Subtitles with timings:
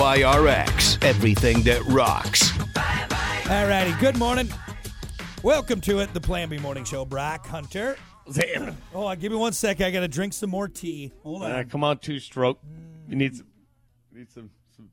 [0.00, 2.58] WIRX, everything that rocks.
[3.50, 3.92] All righty.
[4.00, 4.48] Good morning.
[5.42, 7.04] Welcome to it, the Plan B Morning Show.
[7.04, 7.98] Brock Hunter.
[8.32, 8.78] Damn.
[8.94, 9.82] Oh, uh, give me one sec.
[9.82, 11.12] I got to drink some more tea.
[11.22, 11.52] Hold on.
[11.52, 12.58] Uh, come on, two stroke.
[13.08, 13.46] You need some.
[14.10, 14.50] You need some.
[14.74, 14.88] Some,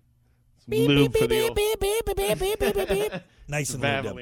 [0.57, 1.55] some lube for the old
[3.47, 4.17] nice and lubed up.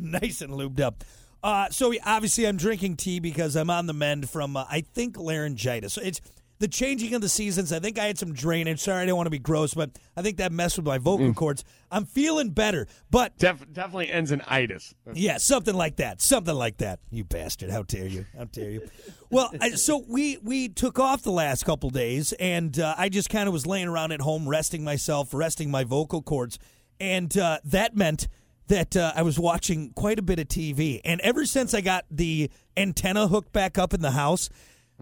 [0.00, 1.04] Nice and lubed up.
[1.44, 5.16] Uh, so obviously, I'm drinking tea because I'm on the mend from uh, I think
[5.16, 5.92] laryngitis.
[5.92, 6.20] So it's
[6.60, 7.72] the changing of the seasons.
[7.72, 8.80] I think I had some drainage.
[8.80, 11.26] Sorry, I don't want to be gross, but I think that messed with my vocal
[11.28, 11.34] Mm.
[11.36, 11.64] cords.
[11.90, 14.94] I'm feeling better, but Def- definitely ends in itis.
[15.12, 16.20] Yeah, something like that.
[16.22, 17.00] Something like that.
[17.10, 17.70] You bastard!
[17.70, 18.26] How dare you?
[18.36, 18.88] How dare you?
[19.30, 23.30] Well, I, so we we took off the last couple days, and uh, I just
[23.30, 26.58] kind of was laying around at home, resting myself, resting my vocal cords,
[27.00, 28.28] and uh, that meant
[28.68, 31.00] that uh, I was watching quite a bit of TV.
[31.04, 34.48] And ever since I got the antenna hooked back up in the house.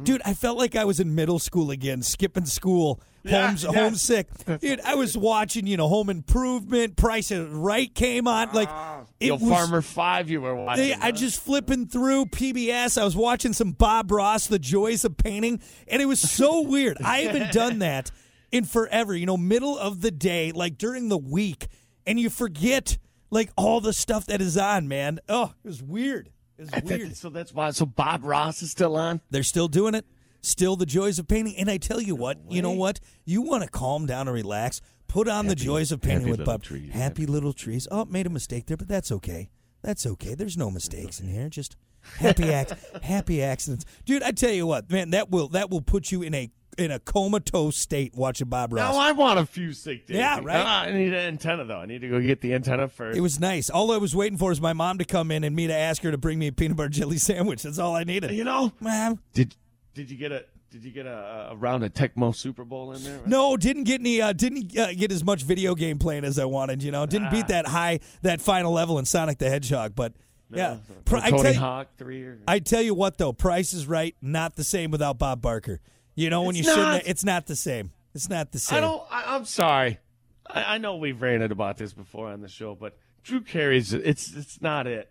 [0.01, 0.05] Mm.
[0.05, 3.75] Dude, I felt like I was in middle school again, skipping school, Yeah, homes, yes.
[3.75, 4.27] homesick.
[4.61, 8.51] Dude, I was watching, you know, Home Improvement, Price is Right came on.
[8.53, 9.03] Like, ah.
[9.21, 10.85] it Yo, was, Farmer Five, you were watching.
[10.85, 11.13] Hey, I huh?
[11.13, 13.01] just flipping through PBS.
[13.01, 16.97] I was watching some Bob Ross, The Joys of Painting, and it was so weird.
[17.05, 18.11] I haven't done that
[18.51, 19.15] in forever.
[19.15, 21.67] You know, middle of the day, like during the week,
[22.07, 22.97] and you forget
[23.31, 24.89] like all the stuff that is on.
[24.89, 26.31] Man, oh, it was weird.
[26.59, 27.71] It was I think- so that's why.
[27.71, 29.21] So Bob Ross is still on.
[29.31, 30.07] They're still doing it.
[30.41, 31.57] Still the joys of painting.
[31.57, 32.99] And I tell you what, you know what?
[33.25, 34.81] You want to calm down and relax.
[35.07, 36.63] Put on the joys of painting with Bob.
[36.63, 36.93] trees.
[36.93, 37.87] Happy little trees.
[37.91, 39.51] Oh, made a mistake there, but that's okay.
[39.83, 40.35] That's okay.
[40.35, 41.49] There's no mistakes in here.
[41.49, 41.77] Just
[42.19, 43.85] happy ac- happy accidents.
[44.05, 46.91] Dude, I tell you what, man, that will that will put you in a in
[46.91, 48.95] a comatose state watching Bob Ross.
[48.95, 50.17] Now I want a few sick days.
[50.17, 50.65] Yeah, right.
[50.65, 51.79] Ah, I need an antenna though.
[51.79, 53.17] I need to go get the antenna first.
[53.17, 53.69] it was nice.
[53.71, 56.03] All I was waiting for is my mom to come in and me to ask
[56.03, 57.63] her to bring me a peanut butter jelly sandwich.
[57.63, 58.31] That's all I needed.
[58.33, 58.73] you know.
[58.81, 59.19] ma'am.
[59.35, 59.55] Did
[59.95, 63.03] Did you get a Did you get a, a round of Tecmo Super Bowl in
[63.05, 63.21] there?
[63.27, 64.23] No, didn't get any.
[64.23, 66.83] Uh, didn't uh, get as much video game playing as I wanted.
[66.83, 69.95] You know, didn't beat that high, that final level in Sonic the Hedgehog.
[69.95, 70.15] But
[70.49, 72.23] yeah, Pri- I Tony tell, you, Hawk three.
[72.25, 74.17] Or, I tell you what though, Price is Right.
[74.23, 75.81] Not the same without Bob Barker.
[76.15, 77.05] You know when It's you shouldn't.
[77.07, 77.93] It's not the same.
[78.15, 78.79] It's not the same.
[78.79, 79.03] I don't.
[79.11, 79.99] I, I'm sorry.
[80.47, 83.93] I, I know we've ranted about this before on the show, but Drew Carey's.
[83.93, 85.11] It's it's not it.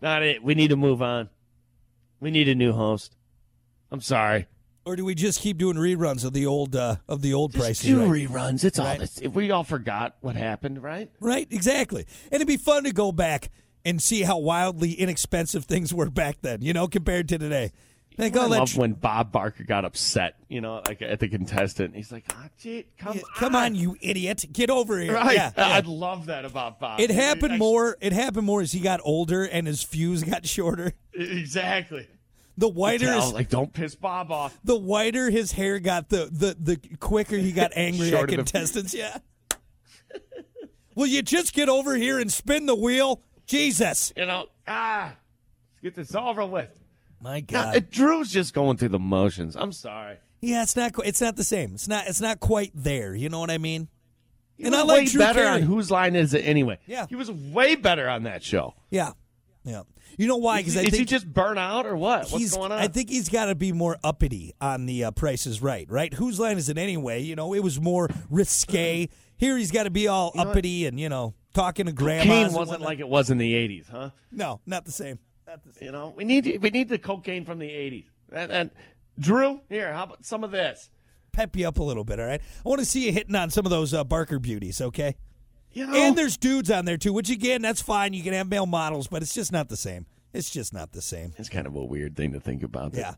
[0.00, 0.42] Not it.
[0.42, 1.30] We need to move on.
[2.20, 3.16] We need a new host.
[3.90, 4.46] I'm sorry.
[4.84, 7.62] Or do we just keep doing reruns of the old uh, of the old Just
[7.62, 7.80] Price?
[7.82, 8.28] do Right?
[8.28, 8.64] reruns.
[8.64, 9.18] It's all this.
[9.18, 11.10] If we all forgot what happened, right?
[11.20, 12.06] Right, exactly.
[12.26, 13.50] And it'd be fun to go back
[13.84, 16.62] and see how wildly inexpensive things were back then.
[16.62, 17.72] You know, compared to today.
[18.18, 20.34] I love tr- when Bob Barker got upset.
[20.48, 21.94] You know, like at the contestant.
[21.94, 24.44] He's like, ah, gee, come, Yeah, Come on, you idiot!
[24.52, 25.14] Get over here.
[25.14, 25.36] Right.
[25.36, 25.68] Yeah, yeah.
[25.68, 27.00] I'd love that about Bob.
[27.00, 27.96] It happened Actually- more.
[28.00, 30.92] It happened more as he got older and his fuse got shorter.
[31.14, 32.08] Exactly.
[32.56, 34.58] The whiter, Tell, his, like, don't piss Bob off.
[34.64, 38.94] the whiter his hair got, the the the quicker he got angry at contestants.
[38.94, 39.18] Yeah.
[40.96, 43.22] Will you just get over here and spin the wheel?
[43.46, 46.68] Jesus, You know, ah, let's get this over with.
[47.20, 47.76] My God.
[47.76, 49.56] uh, Drew's just going through the motions.
[49.56, 50.16] I'm sorry.
[50.40, 50.92] yeah, it's not.
[51.04, 51.74] It's not the same.
[51.74, 52.06] It's not.
[52.06, 53.14] It's not quite there.
[53.14, 53.88] You know what I mean?
[54.56, 55.54] He And was I like way Drew better Carey.
[55.56, 56.78] on whose line is it anyway?
[56.86, 57.06] Yeah.
[57.08, 58.74] he was way better on that show.
[58.90, 59.12] Yeah,
[59.64, 59.82] yeah.
[60.16, 60.58] You know why?
[60.58, 62.28] Because is I is think he just burnt out or what?
[62.30, 62.78] What's going on?
[62.78, 66.12] I think he's got to be more uppity on the uh, Price is Right, right?
[66.12, 67.22] Whose line is it anyway?
[67.22, 69.08] You know, it was more risque.
[69.36, 70.48] Here he's got to be all know what?
[70.48, 74.10] uppity and you know talking to cocaine wasn't like it was in the '80s, huh?
[74.32, 75.20] no, not the same.
[75.48, 75.60] Not.
[75.80, 78.04] You know, we need we need the cocaine from the '80s.
[78.32, 78.70] And, and
[79.18, 80.90] Drew, here, how about some of this?
[81.32, 82.40] Pep you up a little bit, all right?
[82.64, 85.16] I want to see you hitting on some of those uh, Barker beauties, okay?
[85.72, 88.12] You know, And there's dudes on there too, which again, that's fine.
[88.12, 90.06] You can have male models, but it's just not the same.
[90.32, 91.32] It's just not the same.
[91.38, 92.94] it's kind of a weird thing to think about.
[92.94, 93.10] Yeah.
[93.10, 93.14] I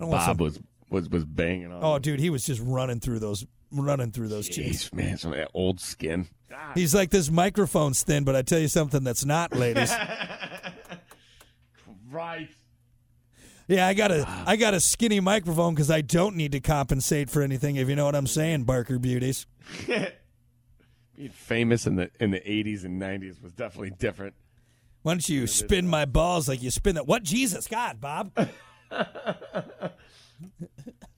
[0.00, 1.82] don't want Bob some- was was was banging on.
[1.82, 4.90] oh, dude, he was just running through those, running through those chicks.
[4.90, 6.28] Jeez, man, some of that old skin.
[6.76, 9.92] He's like this microphone's thin, but I tell you something that's not, ladies.
[12.14, 12.48] Right.
[13.66, 14.44] Yeah, I got a ah.
[14.46, 17.74] I got a skinny microphone because I don't need to compensate for anything.
[17.76, 19.46] If you know what I'm saying, Barker beauties.
[19.86, 24.34] Being famous in the in the 80s and 90s was definitely different.
[25.02, 27.06] Why don't you spin my balls like you spin that?
[27.06, 28.32] What Jesus God, Bob?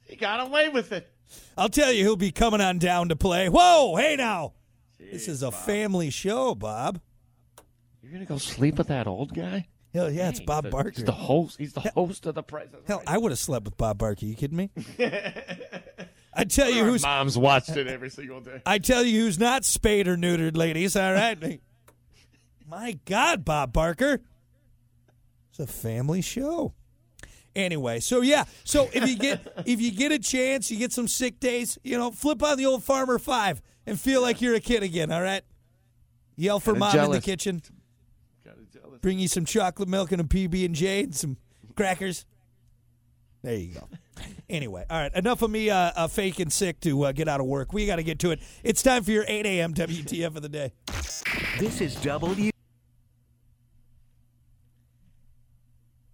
[0.04, 1.12] He got away with it.
[1.58, 3.48] I'll tell you, he'll be coming on down to play.
[3.48, 4.52] Whoa, hey now,
[4.98, 7.00] this is a family show, Bob.
[8.02, 9.66] You're gonna go sleep with that old guy?
[9.96, 10.90] Hell yeah, it's Hey, Bob the- Barker.
[10.94, 11.56] He's the host.
[11.58, 12.82] He's the host of the President.
[12.86, 14.26] Hell, I would have slept with Bob Barker.
[14.26, 14.70] You kidding me?
[16.34, 18.60] I tell you who's Mom's watched it every single day.
[18.66, 20.96] I tell you who's not spayed or neutered, ladies.
[20.96, 21.60] All right.
[22.68, 24.20] My God, Bob Barker.
[25.50, 26.74] It's a family show.
[27.54, 31.08] Anyway, so yeah, so if you get if you get a chance, you get some
[31.08, 33.62] sick days, you know, flip on the old Farmer Five.
[33.86, 35.10] and feel like you're a kid again.
[35.10, 35.42] All right.
[36.36, 37.24] Yell for Kinda mom in the jealous.
[37.24, 37.62] kitchen.
[38.96, 39.00] Kinda.
[39.02, 41.36] Bring you some chocolate milk and a PB and J and some
[41.76, 42.24] crackers.
[43.42, 43.88] There you go.
[44.48, 45.14] Anyway, all right.
[45.14, 47.72] Enough of me uh, uh, fake and sick to uh, get out of work.
[47.72, 48.40] We got to get to it.
[48.64, 49.74] It's time for your 8 a.m.
[49.74, 50.72] WTF of the day.
[51.58, 52.50] This is W.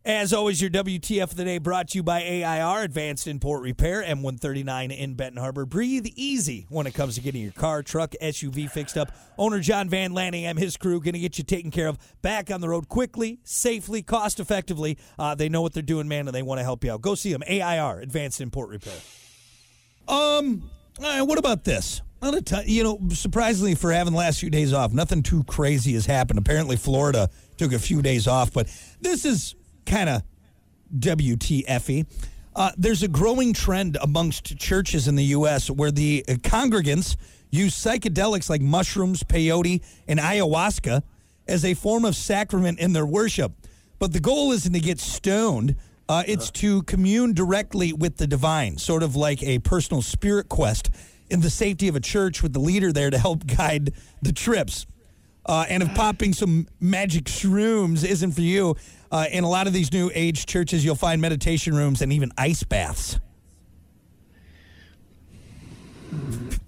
[0.05, 4.03] As always, your WTF of the day brought to you by AIR, Advanced Import Repair,
[4.03, 5.65] M139 in Benton Harbor.
[5.65, 9.13] Breathe easy when it comes to getting your car, truck, SUV fixed up.
[9.39, 12.51] Owner John Van Lanning and his crew going to get you taken care of back
[12.51, 14.99] on the road quickly, safely, cost effectively.
[15.21, 17.01] Uh, they know what they're doing, man, and they want to help you out.
[17.01, 18.99] Go see them, AIR, Advanced Import Repair.
[20.09, 20.69] Um,
[21.01, 22.03] uh, what about this?
[22.21, 25.45] Not a ton, you know, surprisingly for having the last few days off, nothing too
[25.45, 26.41] crazy has happened.
[26.41, 28.67] Apparently, Florida took a few days off, but
[29.01, 29.55] this is
[29.87, 30.23] kind of
[30.99, 32.07] WTFy.
[32.55, 35.71] Uh, there's a growing trend amongst churches in the U.S.
[35.71, 37.17] where the uh, congregants
[37.51, 41.03] use psychedelics like mushrooms, peyote, and ayahuasca
[41.49, 43.53] as a form of sacrament in their worship.
[43.99, 45.77] But the goal isn't to get stoned.
[46.09, 50.91] Uh, it's to commune directly with the divine, sort of like a personal spirit quest
[51.31, 54.87] in the safety of a church with the leader there to help guide the trips.
[55.45, 58.77] Uh, and if popping some magic shrooms isn't for you,
[59.11, 62.31] uh, in a lot of these new age churches, you'll find meditation rooms and even
[62.39, 63.19] ice baths.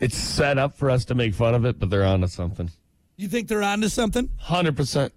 [0.00, 2.71] It's set up for us to make fun of it, but they're onto something.
[3.17, 4.29] You think they're onto something?
[4.38, 5.12] Hundred percent.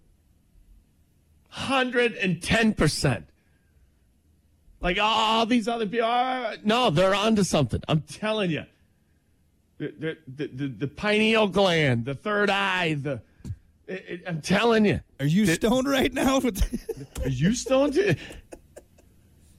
[1.49, 3.25] Hundred and ten percent.
[4.79, 6.05] Like all these other people.
[6.07, 7.81] are- No, they're onto something.
[7.87, 8.65] I'm telling you.
[9.79, 13.21] The the the, the, the pineal gland, the third eye, the.
[13.87, 14.99] It, it- I'm telling you.
[15.19, 16.39] Are you stoned right now?
[17.23, 17.95] Are you stoned?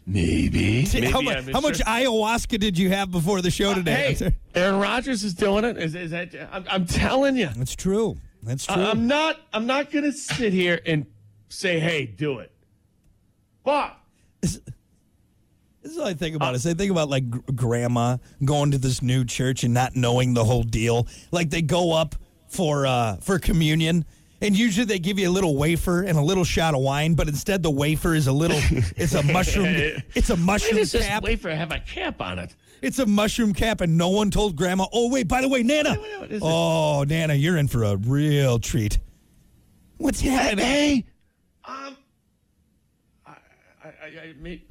[0.07, 0.89] Maybe.
[0.93, 4.15] Maybe how much, how much ayahuasca did you have before the show today?
[4.19, 5.77] Hey, Aaron Rodgers is doing it.
[5.77, 6.35] Is, is that?
[6.51, 7.49] I'm, I'm telling you.
[7.55, 8.17] That's true.
[8.43, 8.83] That's true.
[8.83, 9.39] I- I'm not.
[9.53, 11.05] I'm not going to sit here and
[11.49, 12.53] say, "Hey, do it."
[13.65, 13.99] But
[14.41, 14.61] This
[15.83, 16.55] is what I think about.
[16.55, 20.33] Is I think about like gr- grandma going to this new church and not knowing
[20.33, 21.07] the whole deal.
[21.33, 22.15] Like they go up
[22.49, 24.07] for uh, for communion,
[24.41, 27.29] and usually they give you a little wafer and a little shot of wine, but
[27.29, 28.61] instead the wafer is a little.
[28.97, 29.67] It's a mushroom.
[30.15, 31.23] It's a why mushroom does this cap.
[31.23, 32.55] wafer have a cap on it?
[32.81, 34.87] It's a mushroom cap, and no one told grandma.
[34.93, 35.95] Oh wait, by the way, Nana.
[35.95, 36.45] what is it?
[36.45, 38.99] Oh, Nana, you're in for a real treat.
[39.97, 40.65] What's happening?
[40.65, 41.05] Hey,
[41.65, 41.97] um,
[43.27, 43.37] I, I,
[43.87, 44.63] I, I may,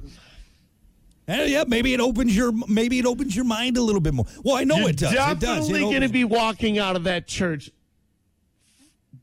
[1.28, 4.24] Eh, yeah, maybe it opens your maybe it opens your mind a little bit more.
[4.42, 5.12] Well, I know you're it does.
[5.12, 5.38] It does.
[5.40, 7.70] Definitely going to be walking out of that church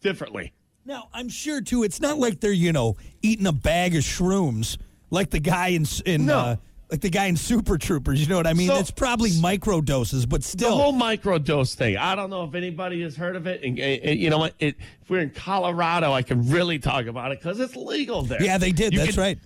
[0.10, 0.54] differently.
[0.86, 1.84] Now, I'm sure too.
[1.84, 4.78] It's not like they're you know eating a bag of shrooms
[5.10, 6.38] like the guy in in No.
[6.38, 6.56] uh,
[6.92, 8.22] like the guy in Super Troopers.
[8.22, 8.68] You know what I mean?
[8.68, 11.98] So- it's probably micro doses, but still The whole microdose thing.
[11.98, 13.64] I don't know if anybody has heard of it.
[13.64, 14.54] And, and you know what?
[14.60, 18.42] It, if we're in Colorado, I can really talk about it because it's legal there.
[18.44, 18.94] yeah, they did.
[18.94, 19.40] You That's can- right.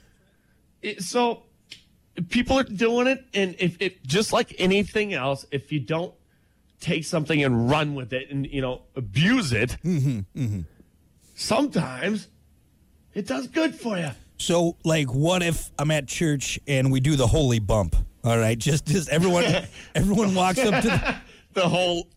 [0.82, 1.44] it, so
[2.30, 6.14] people are doing it and if it just like anything else if you don't
[6.80, 10.62] take something and run with it and you know abuse it Mm-hmm,
[11.36, 12.28] sometimes
[13.14, 17.16] it does good for you So, like, what if I'm at church and we do
[17.18, 17.96] the holy bump?
[18.24, 19.44] All right, just just everyone
[19.96, 21.16] everyone walks up to the,
[21.54, 22.08] the whole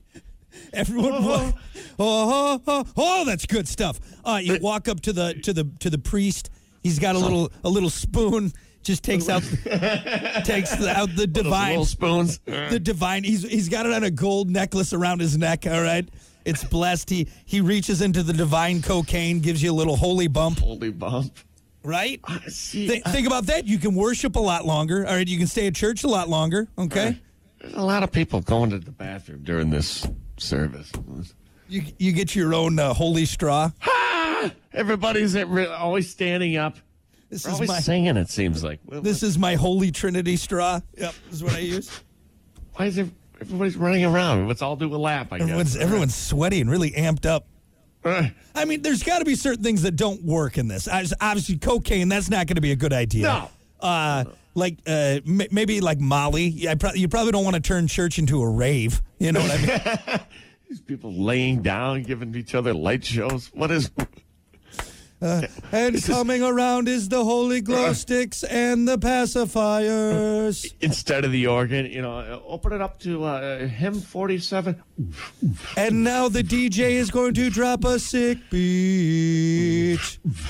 [0.74, 1.52] Everyone, wa-
[1.98, 3.98] oh, oh, oh, oh, that's good stuff.
[4.24, 6.50] Uh, you walk up to the to the to the priest.
[6.82, 8.52] He's got a little a little spoon.
[8.82, 9.42] Just takes out
[10.44, 13.24] takes the, out the divine spoons the divine.
[13.24, 15.66] He's he's got it on a gold necklace around his neck.
[15.66, 16.08] All right,
[16.44, 17.08] it's blessed.
[17.10, 20.58] He he reaches into the divine cocaine, gives you a little holy bump.
[20.58, 21.32] holy bump
[21.84, 22.20] Right.
[22.48, 23.66] see Think, think about that.
[23.66, 25.04] You can worship a lot longer.
[25.06, 26.68] All right, you can stay at church a lot longer.
[26.78, 27.18] Okay.
[27.60, 30.06] there's a lot of people going to the bathroom during this
[30.38, 30.90] service
[31.68, 33.70] You you get your own uh, holy straw.
[33.84, 36.76] ah, everybody's re- always standing up
[37.32, 40.80] This We're is always my singing it seems like this is my holy trinity straw.
[40.98, 41.90] Yep, this is what I use.
[42.74, 43.08] why is there,
[43.40, 46.90] everybody's running around let's all do a lap I guess Everyone's everyone's sweaty and really
[46.90, 47.46] amped up.
[48.04, 50.88] Uh, I mean, there's got to be certain things that don't work in this.
[50.88, 52.10] Obviously, cocaine.
[52.10, 53.22] That's not going to be a good idea.
[53.22, 53.50] No.
[53.80, 54.24] Uh,
[54.54, 56.48] like uh, m- maybe like Molly.
[56.48, 59.00] Yeah, I pro- you probably don't want to turn church into a rave.
[59.18, 60.20] You know what I mean?
[60.68, 63.50] These people laying down, giving each other light shows.
[63.54, 63.90] What is?
[65.72, 70.74] and coming around is the holy glow sticks and the pacifiers.
[70.80, 74.82] Instead of the organ, you know, open it up to uh, hymn forty-seven.
[75.76, 79.98] And now the DJ is going to drop a sick beat.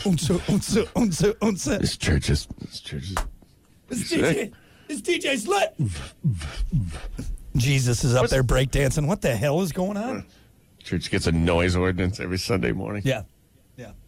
[0.05, 1.79] Unsa, unsa, unsa, unsa.
[1.79, 2.49] This church is.
[2.61, 3.17] This church is.
[3.89, 4.53] This DJ,
[4.89, 5.75] this DJ's lit.
[7.57, 9.07] Jesus is up there breakdancing.
[9.07, 10.25] What the hell is going on?
[10.83, 13.03] Church gets a noise ordinance every Sunday morning.
[13.05, 13.23] Yeah.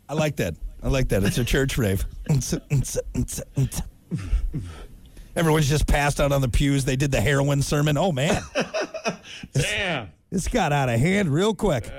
[0.08, 0.54] I like that.
[0.82, 1.24] I like that.
[1.24, 2.04] It's a church rave.
[5.36, 6.84] Everyone's just passed out on the pews.
[6.84, 7.96] They did the heroin sermon.
[7.96, 8.42] Oh, man.
[9.52, 10.10] Damn.
[10.30, 11.90] This got out of hand real quick.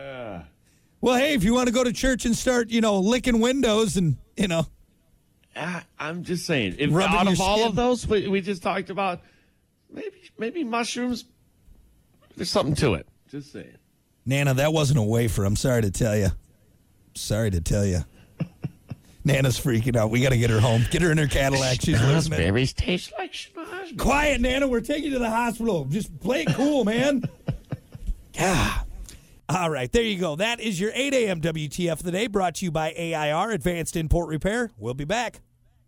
[1.01, 3.97] Well, hey, if you want to go to church and start, you know, licking windows
[3.97, 4.65] and, you know,
[5.55, 7.67] I, I'm just saying, if out of all skin.
[7.67, 9.21] of those we, we just talked about,
[9.89, 11.25] maybe maybe mushrooms.
[12.35, 13.07] There's something to it.
[13.29, 13.77] Just saying.
[14.25, 15.45] Nana, that wasn't a wafer.
[15.45, 16.29] I'm sorry to tell you.
[17.15, 18.01] Sorry to tell you.
[19.23, 20.11] Nana's freaking out.
[20.11, 20.85] We got to get her home.
[20.91, 21.81] Get her in her Cadillac.
[21.81, 22.37] She's losing it.
[22.37, 23.97] Raspberries taste like schnozberries.
[23.97, 24.67] Quiet, Nana.
[24.67, 25.85] We're taking you to the hospital.
[25.85, 27.23] Just play it cool, man.
[28.35, 28.81] yeah.
[29.49, 30.35] All right, there you go.
[30.35, 31.41] That is your 8 a.m.
[31.41, 34.71] WTF of the day brought to you by AIR, Advanced Import Repair.
[34.77, 35.41] We'll be back.